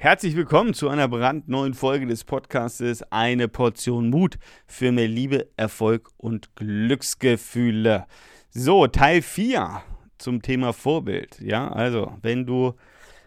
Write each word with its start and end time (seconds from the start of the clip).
Herzlich 0.00 0.36
willkommen 0.36 0.74
zu 0.74 0.88
einer 0.88 1.08
brandneuen 1.08 1.74
Folge 1.74 2.06
des 2.06 2.22
Podcastes 2.22 3.02
Eine 3.10 3.48
Portion 3.48 4.10
Mut 4.10 4.38
für 4.68 4.92
mehr 4.92 5.08
Liebe, 5.08 5.48
Erfolg 5.56 6.10
und 6.16 6.54
Glücksgefühle. 6.54 8.06
So, 8.50 8.86
Teil 8.86 9.22
4 9.22 9.82
zum 10.16 10.40
Thema 10.40 10.72
Vorbild. 10.72 11.40
Ja, 11.40 11.72
also, 11.72 12.12
wenn 12.22 12.46
du 12.46 12.74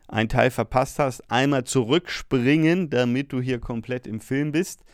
einen 0.08 0.30
Teil 0.30 0.50
verpasst 0.50 0.98
hast, 0.98 1.30
einmal 1.30 1.66
zurückspringen, 1.66 2.90
damit 2.90 3.34
du 3.34 3.42
hier 3.42 3.60
komplett 3.60 4.08
im 4.08 4.22
Film 4.22 4.54
bist. 4.54 4.86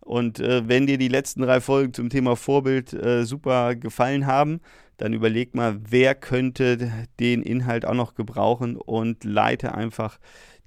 Und 0.00 0.40
äh, 0.40 0.66
wenn 0.68 0.88
dir 0.88 0.98
die 0.98 1.06
letzten 1.06 1.42
drei 1.42 1.60
Folgen 1.60 1.94
zum 1.94 2.10
Thema 2.10 2.34
Vorbild 2.34 2.92
äh, 2.92 3.24
super 3.24 3.76
gefallen 3.76 4.26
haben, 4.26 4.60
dann 4.96 5.12
überleg 5.12 5.54
mal, 5.54 5.78
wer 5.88 6.16
könnte 6.16 6.90
den 7.20 7.44
Inhalt 7.44 7.84
auch 7.84 7.94
noch 7.94 8.14
gebrauchen 8.14 8.74
und 8.74 9.22
leite 9.22 9.76
einfach 9.76 10.18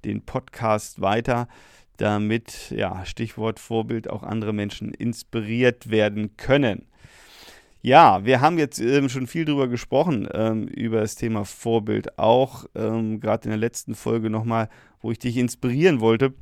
den 0.04 0.22
Podcast 0.22 1.00
weiter, 1.00 1.48
damit, 1.96 2.70
ja, 2.70 3.04
Stichwort 3.04 3.60
Vorbild, 3.60 4.10
auch 4.10 4.22
andere 4.22 4.52
Menschen 4.52 4.92
inspiriert 4.92 5.90
werden 5.90 6.36
können. 6.36 6.86
Ja, 7.82 8.24
wir 8.24 8.40
haben 8.40 8.58
jetzt 8.58 8.80
ähm, 8.80 9.10
schon 9.10 9.26
viel 9.26 9.44
darüber 9.44 9.68
gesprochen, 9.68 10.26
ähm, 10.32 10.68
über 10.68 11.02
das 11.02 11.16
Thema 11.16 11.44
Vorbild, 11.44 12.18
auch 12.18 12.64
ähm, 12.74 13.20
gerade 13.20 13.44
in 13.44 13.50
der 13.50 13.58
letzten 13.58 13.94
Folge 13.94 14.30
nochmal, 14.30 14.70
wo 15.02 15.10
ich 15.10 15.18
dich 15.18 15.36
inspirieren 15.36 16.00
wollte, 16.00 16.32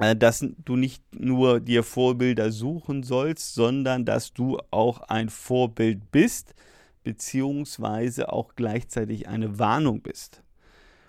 äh, 0.00 0.16
dass 0.16 0.44
du 0.64 0.74
nicht 0.74 1.04
nur 1.14 1.60
dir 1.60 1.84
Vorbilder 1.84 2.50
suchen 2.50 3.04
sollst, 3.04 3.54
sondern 3.54 4.04
dass 4.04 4.32
du 4.32 4.58
auch 4.72 5.02
ein 5.02 5.28
Vorbild 5.28 6.10
bist, 6.10 6.56
beziehungsweise 7.04 8.32
auch 8.32 8.56
gleichzeitig 8.56 9.28
eine 9.28 9.60
Warnung 9.60 10.02
bist. 10.02 10.42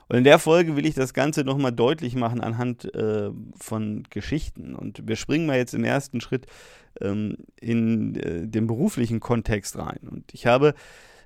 Und 0.09 0.17
in 0.17 0.23
der 0.23 0.39
Folge 0.39 0.75
will 0.75 0.85
ich 0.85 0.95
das 0.95 1.13
Ganze 1.13 1.43
nochmal 1.43 1.73
deutlich 1.73 2.15
machen 2.15 2.41
anhand 2.41 2.93
äh, 2.95 3.29
von 3.59 4.03
Geschichten. 4.09 4.73
Und 4.73 5.07
wir 5.07 5.15
springen 5.15 5.45
mal 5.45 5.57
jetzt 5.57 5.73
im 5.73 5.83
ersten 5.83 6.21
Schritt 6.21 6.45
ähm, 7.01 7.37
in 7.59 8.15
äh, 8.15 8.47
den 8.47 8.67
beruflichen 8.67 9.19
Kontext 9.19 9.77
rein. 9.77 9.99
Und 10.09 10.33
ich 10.33 10.45
habe, 10.45 10.73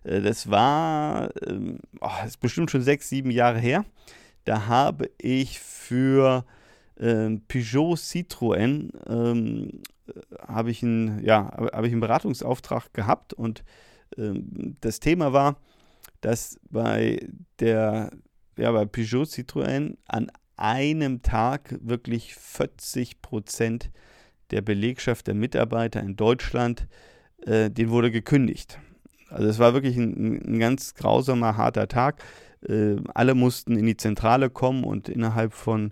äh, 0.04 0.22
das 0.22 0.50
war, 0.50 1.30
ähm, 1.46 1.80
oh, 2.00 2.10
das 2.22 2.32
ist 2.32 2.40
bestimmt 2.40 2.72
schon 2.72 2.82
sechs, 2.82 3.10
sieben 3.10 3.32
Jahre 3.32 3.60
her, 3.60 3.86
da 4.46 4.66
habe 4.66 5.12
ich 5.20 5.60
für 5.60 6.46
ähm, 7.00 7.44
Peugeot 7.48 7.96
Citroën 7.96 8.90
ähm, 9.08 9.82
habe 10.46 10.72
ich, 10.72 10.84
einen, 10.84 11.24
ja, 11.24 11.52
habe 11.74 11.88
ich 11.88 11.94
einen 11.94 12.02
Beratungsauftrag 12.02 12.94
gehabt 12.94 13.34
und 13.34 13.64
ähm, 14.18 14.76
das 14.82 15.00
Thema 15.00 15.32
war, 15.32 15.58
dass 16.22 16.60
bei 16.70 17.28
der 17.60 18.12
ja, 18.62 18.72
bei 18.72 18.86
Peugeot 18.86 19.24
Citroën 19.24 19.98
an 20.08 20.32
einem 20.56 21.24
Tag 21.24 21.76
wirklich 21.82 22.36
40 22.36 23.22
Prozent 23.22 23.90
der 24.52 24.62
Belegschaft 24.62 25.28
der 25.28 25.34
Mitarbeiter 25.34 26.02
in 26.02 26.16
Deutschland, 26.16 26.88
äh, 27.46 27.72
den 27.72 27.90
wurde 27.90 28.12
gekündigt. 28.12 28.80
Also 29.30 29.48
es 29.48 29.60
war 29.60 29.74
wirklich 29.74 29.98
ein, 29.98 30.42
ein 30.46 30.60
ganz 30.60 30.94
grausamer, 30.94 31.58
harter 31.58 31.88
Tag. 31.88 32.24
Äh, 32.68 32.98
alle 33.16 33.34
mussten 33.34 33.76
in 33.76 33.88
die 33.88 33.98
Zentrale 33.98 34.50
kommen 34.52 34.84
und 34.84 35.10
innerhalb 35.10 35.54
von 35.54 35.92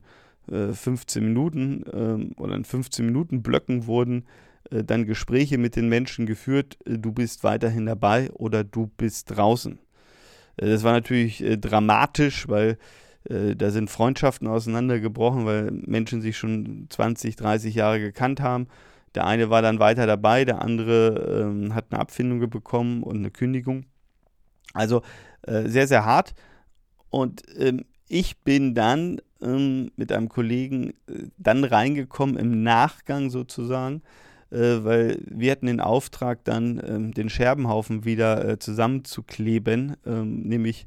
äh, 0.51 0.73
15 0.73 1.23
Minuten 1.23 1.83
äh, 1.87 2.39
oder 2.39 2.55
in 2.55 2.65
15 2.65 3.03
Minuten 3.05 3.41
Blöcken 3.41 3.87
wurden 3.87 4.25
äh, 4.69 4.83
dann 4.83 5.05
Gespräche 5.05 5.57
mit 5.57 5.75
den 5.75 5.89
Menschen 5.89 6.27
geführt. 6.27 6.77
Äh, 6.85 6.99
du 6.99 7.11
bist 7.11 7.43
weiterhin 7.43 7.87
dabei 7.87 8.29
oder 8.31 8.63
du 8.63 8.91
bist 8.97 9.35
draußen. 9.35 9.79
Äh, 10.59 10.69
das 10.69 10.83
war 10.83 10.93
natürlich 10.93 11.43
äh, 11.43 11.57
dramatisch, 11.57 12.47
weil 12.47 12.77
äh, 13.29 13.55
da 13.55 13.71
sind 13.71 13.89
Freundschaften 13.89 14.47
auseinandergebrochen, 14.47 15.45
weil 15.45 15.71
Menschen 15.71 16.21
sich 16.21 16.37
schon 16.37 16.87
20, 16.89 17.35
30 17.35 17.75
Jahre 17.75 17.99
gekannt 17.99 18.41
haben. 18.41 18.67
Der 19.15 19.25
eine 19.25 19.49
war 19.49 19.61
dann 19.61 19.79
weiter 19.79 20.05
dabei, 20.05 20.45
der 20.45 20.61
andere 20.61 21.43
ähm, 21.43 21.73
hat 21.73 21.85
eine 21.89 21.99
Abfindung 21.99 22.47
bekommen 22.49 23.03
und 23.03 23.17
eine 23.17 23.31
Kündigung. 23.31 23.85
Also 24.73 25.01
äh, 25.43 25.67
sehr, 25.67 25.87
sehr 25.87 26.05
hart. 26.05 26.35
Und 27.09 27.41
ähm, 27.57 27.85
ich 28.07 28.37
bin 28.39 28.75
dann 28.75 29.19
ähm, 29.41 29.91
mit 29.95 30.11
einem 30.11 30.29
Kollegen 30.29 30.91
äh, 31.07 31.27
dann 31.37 31.63
reingekommen 31.63 32.37
im 32.37 32.61
Nachgang 32.61 33.31
sozusagen 33.31 34.03
äh, 34.51 34.83
weil 34.83 35.19
wir 35.27 35.51
hatten 35.51 35.67
den 35.67 35.79
Auftrag, 35.79 36.43
dann 36.43 36.81
ähm, 36.85 37.13
den 37.13 37.29
Scherbenhaufen 37.29 38.05
wieder 38.05 38.47
äh, 38.47 38.59
zusammenzukleben, 38.59 39.95
ähm, 40.05 40.41
nämlich 40.41 40.85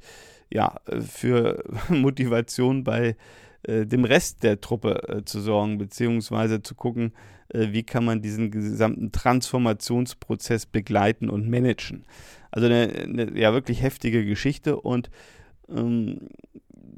ja, 0.50 0.76
äh, 0.86 1.00
für 1.00 1.64
Motivation 1.88 2.84
bei 2.84 3.16
äh, 3.62 3.86
dem 3.86 4.04
Rest 4.04 4.42
der 4.42 4.60
Truppe 4.60 5.08
äh, 5.08 5.24
zu 5.24 5.40
sorgen, 5.40 5.78
beziehungsweise 5.78 6.62
zu 6.62 6.74
gucken, 6.74 7.12
äh, 7.48 7.68
wie 7.70 7.82
kann 7.82 8.04
man 8.04 8.20
diesen 8.20 8.50
gesamten 8.50 9.12
Transformationsprozess 9.12 10.66
begleiten 10.66 11.30
und 11.30 11.48
managen. 11.48 12.04
Also 12.50 12.66
eine, 12.66 12.92
eine 12.92 13.38
ja 13.38 13.52
wirklich 13.52 13.82
heftige 13.82 14.24
Geschichte 14.24 14.80
und 14.80 15.10
ähm, 15.68 16.28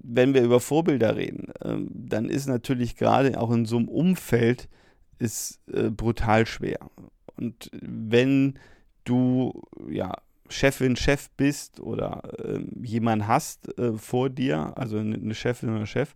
wenn 0.03 0.35
wir 0.35 0.43
über 0.43 0.61
Vorbilder 0.61 1.17
reden, 1.17 1.53
ähm, 1.63 1.89
dann 1.93 2.29
ist 2.29 2.47
natürlich 2.47 2.97
gerade 2.97 3.41
auch 3.41 3.51
in 3.51 3.65
so 3.65 3.77
einem 3.77 3.89
Umfeld 3.89 4.69
ist 5.19 5.61
äh, 5.73 5.91
brutal 5.91 6.47
schwer. 6.47 6.79
Und 7.37 7.71
wenn 7.81 8.59
du 9.05 9.63
ja 9.89 10.13
Chefin, 10.49 10.97
Chef 10.97 11.31
bist 11.37 11.81
oder 11.81 12.23
äh, 12.39 12.61
jemanden 12.83 13.27
hast 13.27 13.77
äh, 13.79 13.95
vor 13.95 14.31
dir, 14.31 14.77
also 14.77 14.99
eine 14.99 15.35
Chefin 15.35 15.75
oder 15.75 15.87
Chef, 15.87 16.15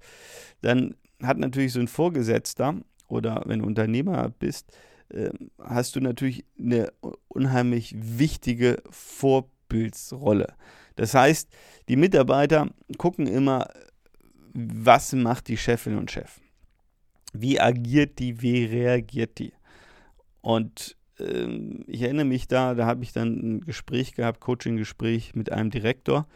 dann 0.61 0.95
hat 1.23 1.39
natürlich 1.39 1.73
so 1.73 1.81
ein 1.81 1.89
Vorgesetzter 1.89 2.77
oder 3.09 3.43
wenn 3.47 3.61
du 3.61 3.67
Unternehmer 3.67 4.29
bist, 4.39 4.71
äh, 5.09 5.31
hast 5.59 5.97
du 5.97 6.01
natürlich 6.01 6.45
eine 6.59 6.93
unheimlich 7.29 7.95
wichtige 7.97 8.83
Vorbildsrolle. 8.91 10.55
Das 10.97 11.15
heißt, 11.15 11.49
die 11.89 11.97
Mitarbeiter 11.97 12.69
gucken 12.99 13.27
immer, 13.27 13.69
was 14.53 15.13
macht 15.13 15.49
die 15.49 15.57
Chefin 15.57 15.97
und 15.97 16.11
Chef 16.11 16.41
wie 17.41 17.60
agiert 17.60 18.19
die, 18.19 18.43
wie 18.43 18.65
reagiert 18.65 19.38
die. 19.38 19.53
Und 20.41 20.97
ähm, 21.19 21.84
ich 21.87 22.03
erinnere 22.03 22.25
mich 22.25 22.49
da, 22.49 22.75
da 22.75 22.87
habe 22.87 23.03
ich 23.03 23.12
dann 23.12 23.38
ein 23.38 23.60
Gespräch 23.62 24.15
gehabt, 24.15 24.41
Coaching-Gespräch 24.41 25.34
mit 25.34 25.53
einem 25.53 25.71
Direktor. 25.71 26.26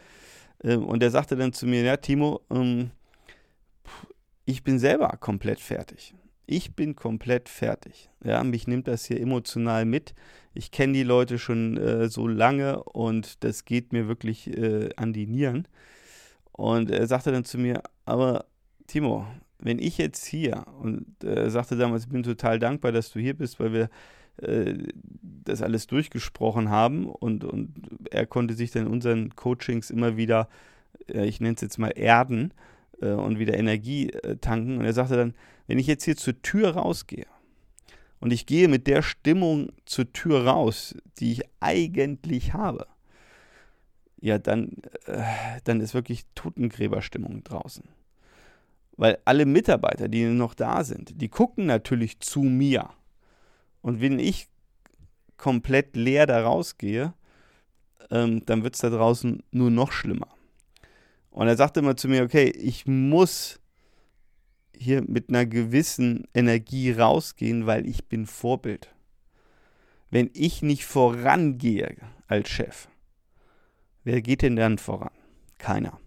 Ähm, 0.63 0.85
und 0.85 1.01
der 1.01 1.11
sagte 1.11 1.35
dann 1.35 1.53
zu 1.53 1.65
mir, 1.65 1.83
ja, 1.83 1.97
Timo, 1.97 2.41
ähm, 2.49 2.91
ich 4.45 4.63
bin 4.63 4.79
selber 4.79 5.09
komplett 5.19 5.59
fertig. 5.59 6.13
Ich 6.45 6.75
bin 6.75 6.95
komplett 6.95 7.47
fertig. 7.47 8.09
Ja, 8.23 8.43
mich 8.43 8.67
nimmt 8.67 8.87
das 8.87 9.05
hier 9.05 9.19
emotional 9.21 9.85
mit. 9.85 10.13
Ich 10.53 10.71
kenne 10.71 10.93
die 10.93 11.03
Leute 11.03 11.39
schon 11.39 11.77
äh, 11.77 12.09
so 12.09 12.27
lange 12.27 12.83
und 12.83 13.43
das 13.43 13.65
geht 13.65 13.93
mir 13.93 14.07
wirklich 14.07 14.47
äh, 14.47 14.89
an 14.97 15.13
die 15.13 15.25
Nieren. 15.25 15.67
Und 16.51 16.91
er 16.91 17.07
sagte 17.07 17.31
dann 17.31 17.45
zu 17.45 17.57
mir, 17.57 17.81
aber 18.05 18.45
Timo, 18.87 19.25
wenn 19.63 19.79
ich 19.79 19.97
jetzt 19.97 20.25
hier, 20.25 20.65
und 20.81 21.23
äh, 21.23 21.49
sagte 21.49 21.77
damals, 21.77 22.03
ich 22.03 22.09
bin 22.09 22.23
total 22.23 22.59
dankbar, 22.59 22.91
dass 22.91 23.11
du 23.11 23.19
hier 23.19 23.33
bist, 23.33 23.59
weil 23.59 23.73
wir 23.73 23.89
äh, 24.37 24.75
das 25.45 25.61
alles 25.61 25.87
durchgesprochen 25.87 26.69
haben 26.69 27.05
und, 27.05 27.43
und 27.43 27.73
er 28.09 28.25
konnte 28.25 28.55
sich 28.55 28.71
dann 28.71 28.87
in 28.87 28.91
unseren 28.91 29.35
Coachings 29.35 29.89
immer 29.89 30.17
wieder, 30.17 30.47
äh, 31.07 31.25
ich 31.25 31.39
nenne 31.39 31.55
es 31.55 31.61
jetzt 31.61 31.77
mal 31.77 31.89
erden 31.89 32.53
äh, 33.01 33.11
und 33.11 33.39
wieder 33.39 33.57
Energie 33.57 34.11
tanken. 34.41 34.77
Und 34.77 34.85
er 34.85 34.93
sagte 34.93 35.17
dann, 35.17 35.33
wenn 35.67 35.79
ich 35.79 35.87
jetzt 35.87 36.05
hier 36.05 36.17
zur 36.17 36.41
Tür 36.41 36.71
rausgehe 36.71 37.27
und 38.19 38.31
ich 38.33 38.45
gehe 38.45 38.67
mit 38.67 38.87
der 38.87 39.01
Stimmung 39.01 39.71
zur 39.85 40.11
Tür 40.13 40.45
raus, 40.45 40.95
die 41.19 41.33
ich 41.33 41.41
eigentlich 41.59 42.53
habe, 42.53 42.87
ja, 44.19 44.39
dann, 44.39 44.77
dann 45.65 45.81
ist 45.81 45.93
wirklich 45.93 46.23
Totengräberstimmung 46.33 47.43
draußen. 47.43 47.83
Weil 48.95 49.17
alle 49.25 49.45
Mitarbeiter, 49.45 50.07
die 50.07 50.25
noch 50.25 50.53
da 50.53 50.83
sind, 50.83 51.19
die 51.21 51.29
gucken 51.29 51.65
natürlich 51.65 52.19
zu 52.19 52.41
mir. 52.41 52.89
Und 53.81 54.01
wenn 54.01 54.19
ich 54.19 54.47
komplett 55.37 55.95
leer 55.95 56.25
da 56.25 56.43
rausgehe, 56.43 57.13
ähm, 58.11 58.45
dann 58.45 58.63
wird 58.63 58.75
es 58.75 58.81
da 58.81 58.89
draußen 58.89 59.43
nur 59.51 59.71
noch 59.71 59.91
schlimmer. 59.91 60.27
Und 61.31 61.47
er 61.47 61.57
sagte 61.57 61.79
immer 61.79 61.97
zu 61.97 62.07
mir, 62.07 62.23
okay, 62.23 62.49
ich 62.49 62.85
muss 62.85 63.59
hier 64.75 65.01
mit 65.01 65.29
einer 65.29 65.45
gewissen 65.45 66.27
Energie 66.33 66.91
rausgehen, 66.91 67.65
weil 67.65 67.87
ich 67.87 68.05
bin 68.05 68.27
Vorbild. 68.27 68.93
Wenn 70.09 70.29
ich 70.33 70.61
nicht 70.61 70.85
vorangehe 70.85 71.95
als 72.27 72.49
Chef, 72.49 72.87
wer 74.03 74.21
geht 74.21 74.43
denn 74.43 74.55
dann 74.55 74.77
voran? 74.77 75.11
Keiner. 75.57 75.99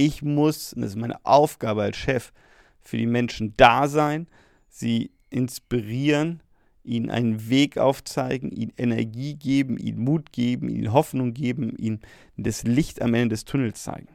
Ich 0.00 0.22
muss, 0.22 0.74
und 0.74 0.82
das 0.82 0.90
ist 0.92 0.96
meine 0.96 1.18
Aufgabe 1.26 1.82
als 1.82 1.96
Chef, 1.96 2.32
für 2.80 2.96
die 2.96 3.06
Menschen 3.06 3.54
da 3.56 3.88
sein, 3.88 4.28
sie 4.68 5.10
inspirieren, 5.28 6.40
ihnen 6.84 7.10
einen 7.10 7.50
Weg 7.50 7.78
aufzeigen, 7.78 8.52
ihnen 8.52 8.72
Energie 8.76 9.34
geben, 9.34 9.76
ihnen 9.76 9.98
Mut 9.98 10.30
geben, 10.30 10.68
ihnen 10.68 10.92
Hoffnung 10.92 11.34
geben, 11.34 11.74
ihnen 11.76 11.98
das 12.36 12.62
Licht 12.62 13.02
am 13.02 13.12
Ende 13.14 13.30
des 13.30 13.44
Tunnels 13.44 13.82
zeigen. 13.82 14.06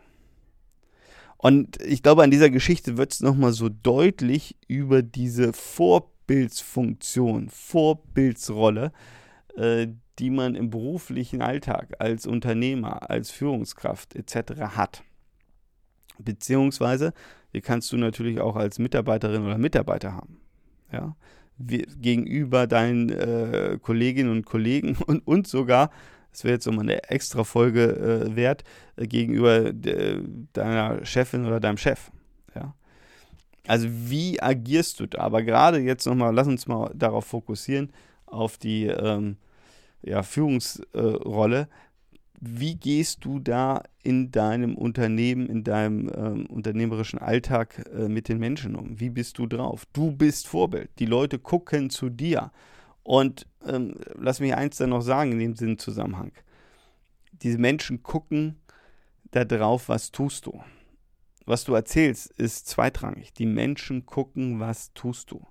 Und 1.36 1.82
ich 1.82 2.02
glaube, 2.02 2.24
an 2.24 2.32
dieser 2.32 2.50
Geschichte 2.50 2.96
wird 2.96 3.12
es 3.12 3.20
nochmal 3.20 3.52
so 3.52 3.68
deutlich 3.68 4.56
über 4.70 5.02
diese 5.02 5.52
Vorbildsfunktion, 5.52 7.50
Vorbildsrolle, 7.50 8.94
äh, 9.58 9.88
die 10.18 10.30
man 10.30 10.56
im 10.56 10.70
beruflichen 10.70 11.42
Alltag 11.42 11.96
als 12.00 12.26
Unternehmer, 12.26 13.10
als 13.10 13.32
Führungskraft 13.32 14.16
etc. 14.16 14.78
hat. 14.78 15.04
Beziehungsweise, 16.20 17.14
die 17.54 17.62
kannst 17.62 17.92
du 17.92 17.98
natürlich 17.98 18.40
auch 18.40 18.56
als 18.56 18.80
Mitarbeiterin 18.80 19.44
oder 19.44 19.58
Mitarbeiter 19.58 20.14
haben. 20.14 20.38
Ja? 20.92 21.16
Wie, 21.58 21.86
gegenüber 22.02 22.68
deinen 22.68 23.10
äh, 23.10 23.78
Kolleginnen 23.82 24.32
und 24.32 24.46
Kollegen 24.46 24.96
und, 25.08 25.26
und 25.28 25.48
sogar 25.48 25.90
das 26.34 26.44
wäre 26.44 26.56
jetzt 26.56 26.66
nochmal 26.66 26.86
eine 26.86 27.10
extra 27.10 27.44
Folge 27.44 27.96
äh, 27.96 28.36
wert, 28.36 28.64
äh, 28.96 29.06
gegenüber 29.06 29.72
de, 29.72 30.24
deiner 30.52 31.06
Chefin 31.06 31.46
oder 31.46 31.60
deinem 31.60 31.78
Chef. 31.78 32.10
Ja? 32.56 32.74
Also 33.68 33.88
wie 33.90 34.42
agierst 34.42 35.00
du 35.00 35.06
da? 35.06 35.20
Aber 35.20 35.44
gerade 35.44 35.78
jetzt 35.78 36.06
nochmal, 36.06 36.34
lass 36.34 36.48
uns 36.48 36.68
mal 36.68 36.92
darauf 36.96 37.26
fokussieren, 37.26 37.94
auf 38.26 38.58
die 38.58 38.88
ähm, 38.88 39.38
ja, 40.02 40.24
Führungsrolle. 40.24 41.70
Wie 42.46 42.76
gehst 42.76 43.24
du 43.24 43.40
da 43.40 43.84
in 44.04 44.32
deinem 44.32 44.76
Unternehmen, 44.76 45.48
in 45.48 45.64
deinem 45.64 46.12
ähm, 46.14 46.46
unternehmerischen 46.48 47.20
Alltag 47.20 47.90
äh, 47.94 48.10
mit 48.10 48.28
den 48.28 48.38
Menschen 48.38 48.76
um? 48.76 49.00
Wie 49.00 49.10
bist 49.10 49.38
du 49.38 49.48
drauf? 49.48 49.86
Du 49.94 50.12
bist 50.12 50.48
Vorbild. 50.48 50.90
Die 51.00 51.06
Leute 51.06 51.40
gucken 51.40 51.90
zu 51.90 52.10
dir. 52.10 52.52
Und 53.04 53.48
ähm, 53.66 53.96
lass 54.16 54.40
mich 54.40 54.54
eins 54.56 54.78
dann 54.78 54.90
noch 54.90 55.02
sagen 55.02 55.32
in 55.32 55.40
dem 55.40 55.56
Sinn 55.56 55.78
Zusammenhang. 55.78 56.34
Diese 57.32 57.58
Menschen 57.58 58.04
gucken 58.04 58.60
da 59.32 59.46
drauf, 59.46 59.88
was 59.90 60.12
tust 60.12 60.46
du. 60.46 60.62
Was 61.46 61.64
du 61.64 61.74
erzählst, 61.74 62.32
ist 62.32 62.68
zweitrangig. 62.68 63.34
Die 63.34 63.46
Menschen 63.46 64.06
gucken, 64.06 64.60
was 64.60 64.94
tust 64.94 65.32
du. 65.32 65.46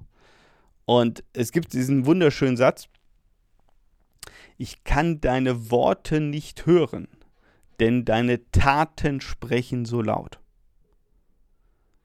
Und 0.85 1.25
es 1.33 1.53
gibt 1.53 1.73
diesen 1.73 2.06
wunderschönen 2.06 2.56
Satz, 2.56 2.89
ich 4.62 4.85
kann 4.85 5.20
deine 5.20 5.73
Worte 5.73 6.20
nicht 6.20 6.67
hören, 6.67 7.09
denn 7.81 8.05
deine 8.05 8.49
Taten 8.53 9.20
sprechen 9.20 9.85
so 9.85 10.00
laut. 10.00 10.38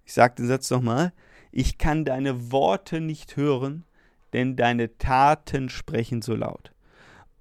Ich 0.05 0.13
sage 0.13 0.33
den 0.37 0.47
Satz 0.47 0.71
nochmal, 0.71 1.13
ich 1.51 1.77
kann 1.77 2.03
deine 2.03 2.51
Worte 2.51 2.99
nicht 2.99 3.37
hören, 3.37 3.85
denn 4.33 4.55
deine 4.55 4.97
Taten 4.97 5.69
sprechen 5.69 6.23
so 6.23 6.33
laut. 6.33 6.71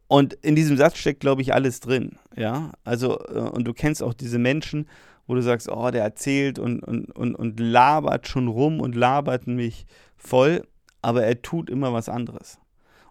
Und 0.07 0.35
in 0.35 0.55
diesem 0.55 0.77
Satz 0.77 0.99
steckt, 0.99 1.21
glaube 1.21 1.41
ich, 1.41 1.55
alles 1.55 1.81
drin. 1.81 2.19
Ja, 2.37 2.73
also, 2.85 3.19
äh, 3.19 3.39
und 3.39 3.65
du 3.65 3.73
kennst 3.73 4.03
auch 4.03 4.13
diese 4.13 4.39
Menschen, 4.39 4.87
wo 5.27 5.35
du 5.35 5.41
sagst, 5.41 5.71
oh, 5.71 5.91
der 5.91 6.03
erzählt 6.03 6.59
und, 6.59 6.81
und, 6.81 7.11
und, 7.13 7.35
und 7.35 7.59
labert 7.59 8.29
schon 8.29 8.49
rum 8.49 8.81
und 8.81 8.95
labert 8.95 9.47
mich 9.47 9.87
voll, 10.19 10.69
aber 11.01 11.25
er 11.25 11.41
tut 11.41 11.71
immer 11.71 11.95
was 11.95 12.11
anderes. 12.11 12.59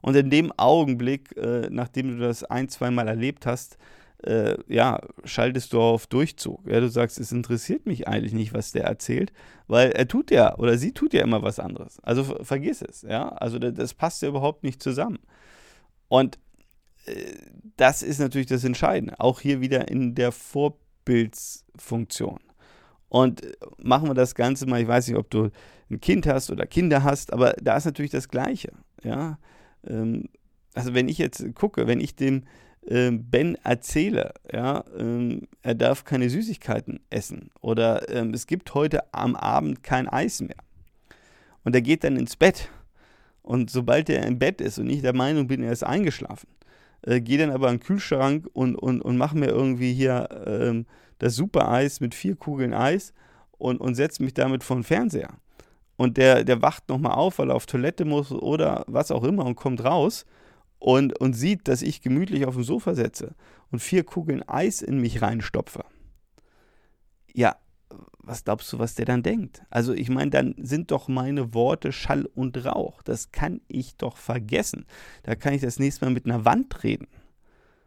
Und 0.05 0.15
in 0.15 0.29
dem 0.29 0.51
Augenblick, 0.55 1.35
äh, 1.35 1.67
nachdem 1.71 2.09
du 2.09 2.19
das 2.19 2.43
ein, 2.43 2.69
zwei 2.69 2.91
Mal 2.91 3.07
erlebt 3.07 3.47
hast, 3.47 3.79
äh, 4.23 4.55
ja, 4.67 5.01
schaltest 5.23 5.73
du 5.73 5.81
auf 5.81 6.05
Durchzug. 6.05 6.61
Ja, 6.69 6.79
du 6.79 6.89
sagst, 6.89 7.19
es 7.19 7.31
interessiert 7.31 7.87
mich 7.87 8.07
eigentlich 8.07 8.33
nicht, 8.33 8.53
was 8.53 8.71
der 8.71 8.83
erzählt, 8.83 9.33
weil 9.67 9.93
er 9.93 10.07
tut 10.07 10.29
ja 10.29 10.55
oder 10.59 10.77
sie 10.77 10.91
tut 10.91 11.15
ja 11.15 11.23
immer 11.23 11.41
was 11.41 11.57
anderes. 11.57 11.99
Also 12.03 12.23
vergiss 12.23 12.83
es, 12.83 13.01
ja. 13.01 13.29
Also 13.29 13.57
das, 13.57 13.73
das 13.73 13.95
passt 13.95 14.21
ja 14.21 14.29
überhaupt 14.29 14.63
nicht 14.63 14.83
zusammen. 14.83 15.17
Und 16.07 16.37
äh, 17.07 17.33
das 17.75 18.03
ist 18.03 18.19
natürlich 18.19 18.45
das 18.45 18.63
Entscheidende. 18.63 19.19
Auch 19.19 19.41
hier 19.41 19.59
wieder 19.59 19.87
in 19.87 20.13
der 20.13 20.31
Vorbildsfunktion. 20.31 22.41
Und 23.09 23.43
äh, 23.43 23.53
machen 23.79 24.07
wir 24.07 24.13
das 24.13 24.35
Ganze 24.35 24.67
mal, 24.67 24.79
ich 24.79 24.87
weiß 24.87 25.07
nicht, 25.07 25.17
ob 25.17 25.31
du 25.31 25.49
ein 25.89 25.99
Kind 25.99 26.27
hast 26.27 26.51
oder 26.51 26.67
Kinder 26.67 27.01
hast, 27.01 27.33
aber 27.33 27.53
da 27.53 27.75
ist 27.75 27.85
natürlich 27.85 28.11
das 28.11 28.29
Gleiche. 28.29 28.71
Ja? 29.03 29.39
Ähm, 29.87 30.29
also 30.73 30.93
wenn 30.93 31.09
ich 31.09 31.17
jetzt 31.17 31.43
gucke, 31.55 31.87
wenn 31.87 31.99
ich 31.99 32.15
dem 32.15 32.43
ähm, 32.87 33.29
Ben 33.29 33.55
erzähle, 33.63 34.33
ja, 34.51 34.83
ähm, 34.97 35.47
er 35.63 35.75
darf 35.75 36.03
keine 36.03 36.29
Süßigkeiten 36.29 36.99
essen 37.09 37.49
oder 37.61 38.09
ähm, 38.09 38.33
es 38.33 38.45
gibt 38.45 38.73
heute 38.73 39.13
am 39.13 39.35
Abend 39.35 39.83
kein 39.83 40.07
Eis 40.07 40.41
mehr. 40.41 40.57
Und 41.63 41.75
er 41.75 41.81
geht 41.81 42.03
dann 42.03 42.15
ins 42.15 42.35
Bett. 42.35 42.69
Und 43.41 43.69
sobald 43.69 44.09
er 44.09 44.25
im 44.25 44.39
Bett 44.39 44.61
ist 44.61 44.79
und 44.79 44.89
ich 44.89 45.01
der 45.01 45.15
Meinung 45.15 45.47
bin, 45.47 45.63
er 45.63 45.71
ist 45.71 45.83
eingeschlafen, 45.83 46.47
äh, 47.03 47.21
gehe 47.21 47.37
dann 47.37 47.51
aber 47.51 47.69
an 47.69 47.77
den 47.77 47.83
Kühlschrank 47.83 48.47
und, 48.53 48.75
und, 48.75 49.01
und 49.01 49.17
mache 49.17 49.37
mir 49.37 49.47
irgendwie 49.47 49.93
hier 49.93 50.29
ähm, 50.45 50.85
das 51.19 51.35
Super-Eis 51.35 51.99
mit 52.01 52.13
vier 52.13 52.35
Kugeln 52.35 52.73
Eis 52.73 53.13
und, 53.57 53.79
und 53.79 53.95
setze 53.95 54.23
mich 54.23 54.33
damit 54.33 54.63
vor 54.63 54.77
den 54.77 54.83
Fernseher. 54.83 55.29
Und 55.97 56.17
der, 56.17 56.43
der 56.43 56.61
wacht 56.61 56.89
nochmal 56.89 57.13
auf, 57.13 57.39
weil 57.39 57.49
er 57.49 57.55
auf 57.55 57.65
Toilette 57.65 58.05
muss 58.05 58.31
oder 58.31 58.83
was 58.87 59.11
auch 59.11 59.23
immer 59.23 59.45
und 59.45 59.55
kommt 59.55 59.83
raus 59.83 60.25
und, 60.79 61.17
und 61.19 61.33
sieht, 61.33 61.67
dass 61.67 61.81
ich 61.81 62.01
gemütlich 62.01 62.45
auf 62.45 62.55
dem 62.55 62.63
Sofa 62.63 62.95
setze 62.95 63.35
und 63.71 63.79
vier 63.79 64.03
Kugeln 64.03 64.47
Eis 64.47 64.81
in 64.81 64.99
mich 64.99 65.21
reinstopfe, 65.21 65.85
ja, 67.33 67.57
was 68.19 68.43
glaubst 68.43 68.73
du, 68.73 68.79
was 68.79 68.95
der 68.95 69.05
dann 69.05 69.23
denkt? 69.23 69.63
Also 69.69 69.93
ich 69.93 70.09
meine, 70.09 70.31
dann 70.31 70.55
sind 70.57 70.91
doch 70.91 71.07
meine 71.07 71.53
Worte 71.53 71.91
Schall 71.91 72.25
und 72.25 72.65
Rauch. 72.65 73.03
Das 73.03 73.31
kann 73.31 73.61
ich 73.67 73.97
doch 73.97 74.17
vergessen. 74.17 74.85
Da 75.23 75.35
kann 75.35 75.53
ich 75.53 75.61
das 75.61 75.77
nächste 75.77 76.05
Mal 76.05 76.11
mit 76.11 76.25
einer 76.25 76.43
Wand 76.43 76.83
reden. 76.83 77.07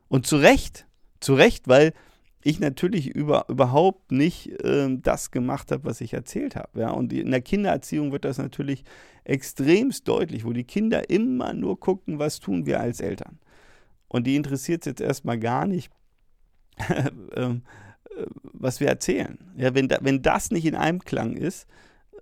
Und 0.07 0.27
zu 0.27 0.37
Recht, 0.37 0.87
zu 1.21 1.35
Recht, 1.35 1.67
weil 1.67 1.93
ich 2.49 2.61
natürlich 2.61 3.09
über, 3.09 3.45
überhaupt 3.49 4.11
nicht 4.11 4.49
äh, 4.65 4.89
das 5.03 5.31
gemacht 5.31 5.71
habe, 5.71 5.85
was 5.85 6.01
ich 6.01 6.15
erzählt 6.15 6.57
habe. 6.57 6.81
Ja? 6.81 6.91
Und 6.91 7.13
in 7.13 7.31
der 7.31 7.43
Kindererziehung 7.43 8.11
wird 8.11 8.25
das 8.25 8.39
natürlich 8.39 8.85
extremst 9.25 10.09
deutlich, 10.09 10.47
wo 10.47 10.53
die 10.53 10.65
Kinder 10.65 11.11
immer 11.11 11.53
nur 11.53 11.79
gucken, 11.79 12.19
was 12.19 12.41
tun 12.41 12.65
wir 12.65 12.81
als 12.81 13.01
Eltern. 13.01 13.39
Und 14.09 14.27
die 14.27 14.37
interessiert 14.37 14.83
es 14.83 14.87
jetzt 14.87 15.01
erstmal 15.03 15.39
gar 15.39 15.67
nicht, 15.67 15.91
ähm, 17.37 17.63
äh, 18.17 18.25
was 18.43 18.81
wir 18.81 18.89
erzählen. 18.89 19.39
Ja, 19.57 19.75
wenn, 19.75 19.89
da, 19.89 19.99
wenn 20.01 20.23
das 20.23 20.51
nicht 20.51 20.65
in 20.65 20.75
Einklang 20.75 21.37
ist, 21.37 21.67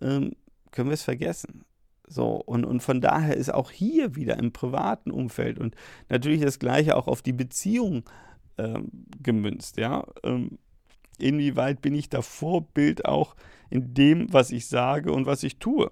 ähm, 0.01 0.33
können 0.73 0.89
wir 0.89 0.95
es 0.95 1.05
vergessen. 1.05 1.65
So, 2.09 2.35
und, 2.35 2.65
und 2.65 2.81
von 2.81 3.01
daher 3.01 3.37
ist 3.37 3.55
auch 3.55 3.71
hier 3.71 4.17
wieder 4.17 4.39
im 4.39 4.53
privaten 4.53 5.13
Umfeld 5.13 5.59
und 5.59 5.77
natürlich 6.09 6.41
das 6.41 6.59
Gleiche 6.59 6.97
auch 6.97 7.07
auf 7.07 7.23
die 7.23 7.33
Beziehung 7.33 8.05
ähm, 8.59 8.91
gemünzt. 9.23 9.77
Ja? 9.77 10.05
Ähm, 10.23 10.59
inwieweit 11.19 11.83
bin 11.83 11.95
ich 11.95 12.09
da 12.09 12.23
Vorbild 12.23 13.05
auch 13.05 13.37
in 13.71 13.95
dem, 13.95 14.33
was 14.33 14.51
ich 14.51 14.67
sage 14.67 15.13
und 15.13 15.27
was 15.27 15.43
ich 15.43 15.59
tue? 15.59 15.91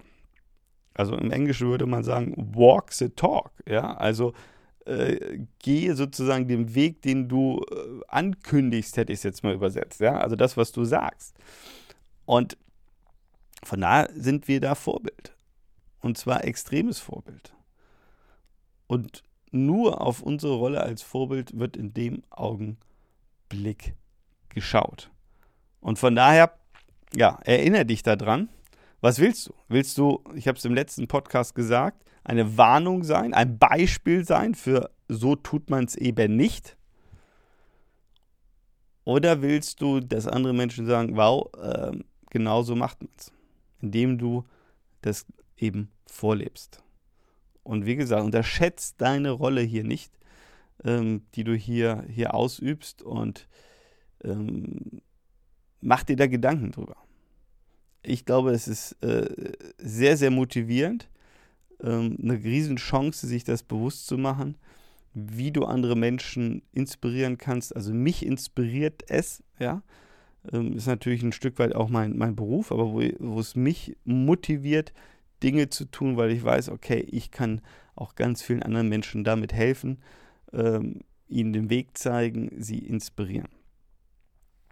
Also 0.93 1.15
im 1.15 1.31
Englischen 1.31 1.67
würde 1.67 1.85
man 1.85 2.03
sagen, 2.03 2.33
walk 2.55 2.93
the 2.93 3.09
talk. 3.09 3.51
Ja? 3.67 3.95
Also 3.95 4.33
äh, 4.85 5.39
gehe 5.59 5.95
sozusagen 5.95 6.47
den 6.47 6.73
Weg, 6.75 7.01
den 7.01 7.27
du 7.27 7.61
äh, 7.71 8.01
ankündigst, 8.07 8.97
hätte 8.97 9.11
ich 9.11 9.19
es 9.19 9.23
jetzt 9.23 9.43
mal 9.43 9.53
übersetzt. 9.53 9.99
Ja? 9.99 10.19
Also 10.19 10.35
das, 10.35 10.57
was 10.57 10.71
du 10.71 10.85
sagst. 10.85 11.35
Und 12.25 12.57
von 13.63 13.81
daher 13.81 14.09
sind 14.15 14.47
wir 14.47 14.61
da 14.61 14.75
Vorbild. 14.75 15.35
Und 16.01 16.17
zwar 16.17 16.45
extremes 16.45 16.99
Vorbild. 16.99 17.55
Und 18.87 19.23
nur 19.55 20.01
auf 20.01 20.21
unsere 20.21 20.55
Rolle 20.55 20.81
als 20.81 21.01
Vorbild 21.01 21.57
wird 21.57 21.77
in 21.77 21.93
dem 21.93 22.23
Augenblick 22.29 23.95
geschaut. 24.49 25.09
Und 25.79 25.99
von 25.99 26.15
daher, 26.15 26.53
ja, 27.15 27.39
erinnere 27.43 27.85
dich 27.85 28.03
daran. 28.03 28.49
Was 29.01 29.19
willst 29.19 29.47
du? 29.47 29.53
Willst 29.67 29.97
du, 29.97 30.23
ich 30.33 30.47
habe 30.47 30.57
es 30.57 30.65
im 30.65 30.73
letzten 30.73 31.07
Podcast 31.07 31.55
gesagt, 31.55 32.03
eine 32.23 32.57
Warnung 32.57 33.03
sein, 33.03 33.33
ein 33.33 33.57
Beispiel 33.57 34.25
sein 34.25 34.55
für 34.55 34.89
so 35.07 35.35
tut 35.35 35.69
man 35.69 35.85
es 35.85 35.95
eben 35.95 36.35
nicht? 36.35 36.75
Oder 39.03 39.43
willst 39.43 39.81
du, 39.81 39.99
dass 39.99 40.27
andere 40.27 40.53
Menschen 40.53 40.87
sagen, 40.87 41.15
wow, 41.15 41.47
äh, 41.61 41.91
genau 42.31 42.63
so 42.63 42.75
macht 42.75 43.01
man 43.01 43.11
es, 43.15 43.31
indem 43.79 44.17
du 44.17 44.43
das 45.01 45.27
eben 45.57 45.91
vorlebst? 46.07 46.84
Und 47.65 47.87
wie 47.87 47.95
gesagt, 47.95 48.23
unterschätzt 48.23 49.01
deine 49.01 49.31
Rolle 49.31 49.61
hier 49.61 49.83
nicht, 49.83 50.13
ähm, 50.83 51.23
die 51.33 51.43
du 51.43 51.55
hier, 51.55 52.05
hier 52.07 52.35
ausübst 52.35 53.01
und 53.01 53.47
ähm, 54.23 55.01
mach 55.81 56.03
dir 56.03 56.15
da 56.15 56.27
Gedanken 56.27 56.71
drüber. 56.71 56.95
Ich 58.03 58.23
glaube, 58.23 58.51
es 58.51 58.67
ist 58.67 58.91
äh, 59.03 59.53
sehr, 59.79 60.15
sehr 60.15 60.29
motivierend, 60.29 61.09
ähm, 61.81 62.17
eine 62.21 62.35
Riesenchance, 62.35 63.25
sich 63.25 63.43
das 63.43 63.63
bewusst 63.63 64.05
zu 64.05 64.19
machen, 64.19 64.57
wie 65.15 65.51
du 65.51 65.65
andere 65.65 65.95
Menschen 65.95 66.61
inspirieren 66.71 67.39
kannst. 67.39 67.75
Also 67.75 67.95
mich 67.95 68.23
inspiriert 68.23 69.09
es, 69.09 69.43
ja. 69.57 69.81
Ähm, 70.53 70.73
ist 70.73 70.85
natürlich 70.85 71.23
ein 71.23 71.31
Stück 71.31 71.57
weit 71.57 71.73
auch 71.73 71.89
mein, 71.89 72.15
mein 72.15 72.35
Beruf, 72.35 72.71
aber 72.71 72.93
wo, 72.93 73.01
wo 73.17 73.39
es 73.39 73.55
mich 73.55 73.97
motiviert, 74.03 74.93
Dinge 75.45 75.69
zu 75.69 75.85
tun, 75.85 76.17
weil 76.17 76.31
ich 76.31 76.43
weiß, 76.43 76.69
okay, 76.69 76.99
ich 76.99 77.29
kann 77.29 77.61
auch 77.95 78.15
ganz 78.15 78.41
vielen 78.41 78.63
anderen 78.63 78.89
Menschen 78.89 79.23
damit 79.23 79.53
helfen, 79.53 80.01
ähm, 80.51 81.01
ihnen 81.27 81.53
den 81.53 81.69
Weg 81.69 81.97
zeigen, 81.97 82.51
sie 82.57 82.79
inspirieren. 82.79 83.49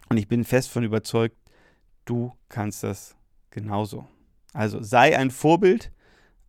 Und 0.09 0.17
ich 0.17 0.27
bin 0.27 0.43
fest 0.43 0.69
von 0.69 0.83
überzeugt, 0.83 1.37
du 2.05 2.33
kannst 2.49 2.83
das 2.83 3.15
genauso. 3.51 4.07
Also 4.51 4.81
sei 4.81 5.17
ein 5.17 5.29
Vorbild, 5.31 5.91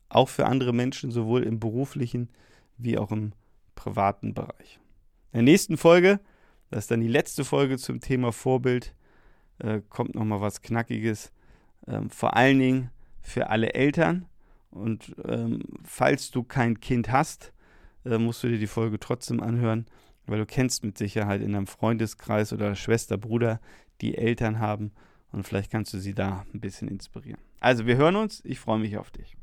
auch 0.09 0.28
für 0.28 0.47
andere 0.47 0.73
Menschen, 0.73 1.11
sowohl 1.11 1.43
im 1.43 1.61
beruflichen 1.61 2.31
wie 2.78 2.99
auch 2.99 3.12
im 3.12 3.33
privaten 3.75 4.33
Bereich. 4.33 4.81
In 5.33 5.38
der 5.38 5.43
nächsten 5.43 5.76
Folge, 5.76 6.21
das 6.71 6.85
ist 6.85 6.90
dann 6.90 7.00
die 7.00 7.09
letzte 7.09 7.45
Folge 7.45 7.76
zum 7.76 8.00
Thema 8.00 8.33
Vorbild, 8.33 8.95
äh, 9.59 9.81
kommt 9.88 10.14
nochmal 10.14 10.40
was 10.40 10.62
Knackiges. 10.62 11.31
Ähm, 11.87 12.11
vor 12.11 12.37
allen 12.37 12.59
Dingen 12.59 12.90
für 13.25 13.50
alle 13.50 13.75
Eltern. 13.75 14.26
Und 14.71 15.16
ähm, 15.26 15.61
falls 15.83 16.31
du 16.31 16.45
kein 16.45 16.78
Kind 16.81 17.11
hast, 17.11 17.52
äh, 18.04 18.19
musst 18.19 18.43
du 18.45 18.49
dir 18.49 18.59
die 18.59 18.69
Folge 18.69 19.00
trotzdem 19.00 19.40
anhören, 19.40 19.87
weil 20.26 20.38
du 20.38 20.47
kennst 20.47 20.85
mit 20.85 20.99
Sicherheit 20.99 21.40
in 21.40 21.52
deinem 21.52 21.66
Freundeskreis 21.66 22.52
oder 22.52 22.76
Schwester, 22.76 23.16
Bruder, 23.16 23.61
die 24.00 24.16
Eltern 24.16 24.59
haben 24.59 24.93
und 25.33 25.47
vielleicht 25.47 25.71
kannst 25.71 25.93
du 25.95 25.99
sie 25.99 26.14
da 26.14 26.45
ein 26.52 26.61
bisschen 26.61 26.88
inspirieren. 26.88 27.40
Also 27.61 27.87
wir 27.87 27.97
hören 27.97 28.16
uns, 28.16 28.40
ich 28.45 28.61
freue 28.61 28.78
mich 28.78 28.97
auf 28.97 29.11
dich. 29.11 29.37